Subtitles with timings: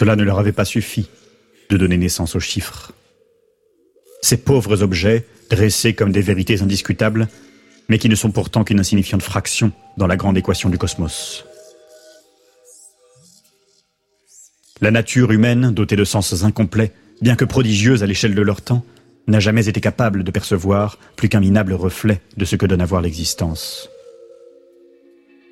[0.00, 1.10] Cela ne leur avait pas suffi
[1.68, 2.92] de donner naissance aux chiffres.
[4.22, 7.28] Ces pauvres objets, dressés comme des vérités indiscutables,
[7.90, 11.44] mais qui ne sont pourtant qu'une insignifiante fraction dans la grande équation du cosmos.
[14.80, 18.86] La nature humaine, dotée de sens incomplets, bien que prodigieuse à l'échelle de leur temps,
[19.26, 22.86] n'a jamais été capable de percevoir plus qu'un minable reflet de ce que donne à
[22.86, 23.90] voir l'existence.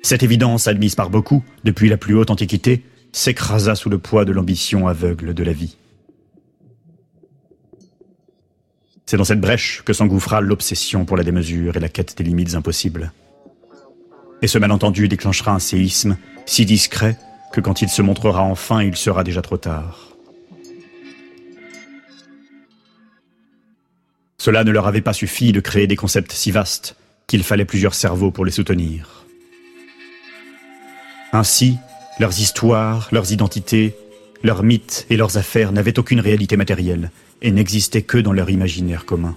[0.01, 4.31] Cette évidence, admise par beaucoup depuis la plus haute antiquité, s'écrasa sous le poids de
[4.31, 5.77] l'ambition aveugle de la vie.
[9.05, 12.53] C'est dans cette brèche que s'engouffra l'obsession pour la démesure et la quête des limites
[12.53, 13.11] impossibles.
[14.43, 17.17] Et ce malentendu déclenchera un séisme si discret
[17.51, 20.09] que quand il se montrera enfin, il sera déjà trop tard.
[24.37, 26.95] Cela ne leur avait pas suffi de créer des concepts si vastes
[27.27, 29.25] qu'il fallait plusieurs cerveaux pour les soutenir.
[31.33, 31.77] Ainsi,
[32.19, 33.95] leurs histoires, leurs identités,
[34.43, 39.05] leurs mythes et leurs affaires n'avaient aucune réalité matérielle et n'existaient que dans leur imaginaire
[39.05, 39.35] commun.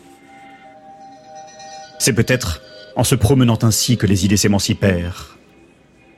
[1.98, 2.60] C'est peut-être
[2.96, 5.38] en se promenant ainsi que les idées s'émancipèrent,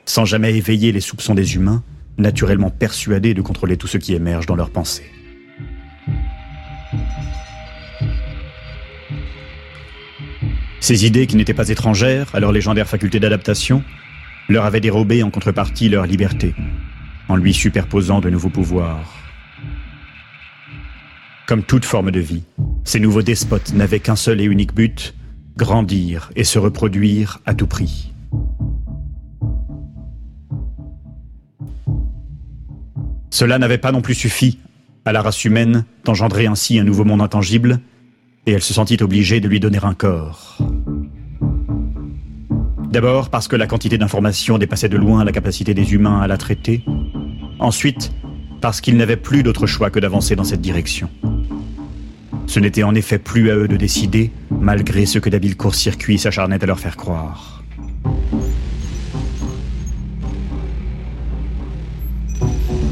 [0.05, 1.83] sans jamais éveiller les soupçons des humains,
[2.17, 5.11] naturellement persuadés de contrôler tout ce qui émerge dans leurs pensées.
[10.79, 13.83] Ces idées, qui n'étaient pas étrangères à leur légendaire faculté d'adaptation,
[14.49, 16.53] leur avaient dérobé en contrepartie leur liberté,
[17.27, 19.13] en lui superposant de nouveaux pouvoirs.
[21.47, 22.43] Comme toute forme de vie,
[22.83, 25.13] ces nouveaux despotes n'avaient qu'un seul et unique but,
[25.57, 28.11] grandir et se reproduire à tout prix.
[33.29, 34.59] Cela n'avait pas non plus suffi
[35.05, 37.79] à la race humaine d'engendrer ainsi un nouveau monde intangible,
[38.47, 40.57] et elle se sentit obligée de lui donner un corps.
[42.91, 46.37] D'abord parce que la quantité d'informations dépassait de loin la capacité des humains à la
[46.37, 46.83] traiter.
[47.59, 48.11] Ensuite,
[48.61, 51.09] parce qu'ils n'avaient plus d'autre choix que d'avancer dans cette direction.
[52.47, 56.63] Ce n'était en effet plus à eux de décider, malgré ce que d'habiles courts-circuits s'acharnaient
[56.63, 57.63] à leur faire croire.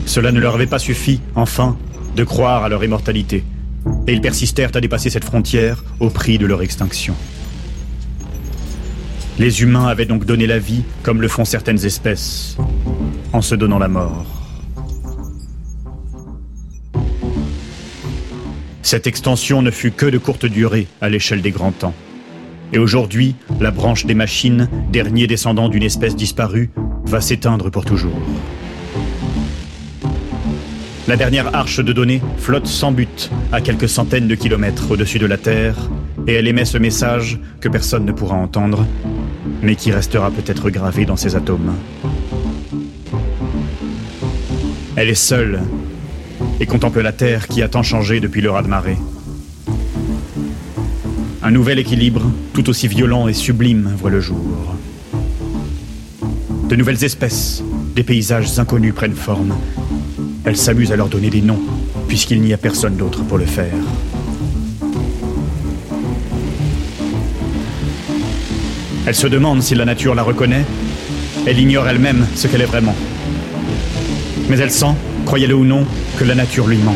[0.06, 1.78] Cela ne leur avait pas suffi, enfin,
[2.16, 3.44] de croire à leur immortalité
[4.08, 7.16] et ils persistèrent à dépasser cette frontière au prix de leur extinction.
[9.40, 12.56] Les humains avaient donc donné la vie, comme le font certaines espèces,
[13.32, 14.26] en se donnant la mort.
[18.84, 21.96] Cette extension ne fut que de courte durée à l'échelle des grands temps.
[22.74, 26.70] Et aujourd'hui, la branche des machines, dernier descendant d'une espèce disparue,
[27.06, 28.20] va s'éteindre pour toujours.
[31.08, 35.26] La dernière arche de données flotte sans but à quelques centaines de kilomètres au-dessus de
[35.26, 35.76] la Terre,
[36.28, 38.86] et elle émet ce message que personne ne pourra entendre,
[39.64, 41.74] mais qui restera peut-être gravé dans ses atomes.
[44.96, 45.62] Elle est seule
[46.60, 48.98] et contemple la Terre qui a tant changé depuis le raz-de-marée.
[51.42, 52.22] Un nouvel équilibre,
[52.54, 54.76] tout aussi violent et sublime, voit le jour.
[56.70, 57.64] De nouvelles espèces,
[57.96, 59.56] des paysages inconnus prennent forme,
[60.46, 61.62] elle s'amuse à leur donner des noms,
[62.08, 63.74] puisqu'il n'y a personne d'autre pour le faire.
[69.06, 70.66] Elle se demande si la nature la reconnaît.
[71.46, 72.96] Elle ignore elle-même ce qu'elle est vraiment.
[74.50, 75.86] Mais elle sent, croyez-le ou non,
[76.18, 76.96] que la nature lui manque.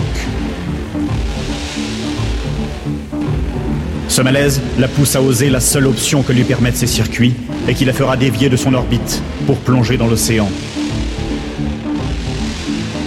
[4.08, 7.36] Ce malaise la pousse à oser la seule option que lui permettent ses circuits
[7.68, 10.50] et qui la fera dévier de son orbite pour plonger dans l'océan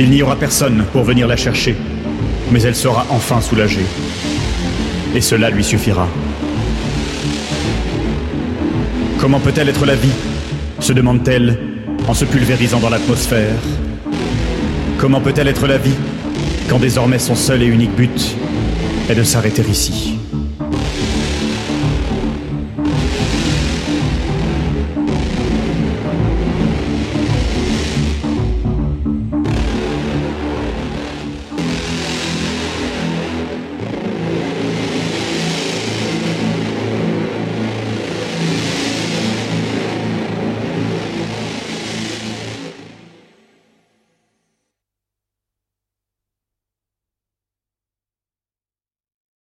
[0.01, 1.77] il n'y aura personne pour venir la chercher,
[2.51, 3.85] mais elle sera enfin soulagée.
[5.15, 6.09] Et cela lui suffira.
[9.21, 10.13] Comment peut-elle être la vie
[10.79, 11.59] se demande-t-elle
[12.09, 13.55] en se pulvérisant dans l'atmosphère.
[14.97, 15.95] Comment peut-elle être la vie
[16.71, 18.37] quand désormais son seul et unique but
[19.11, 20.19] est de s'arrêter ici?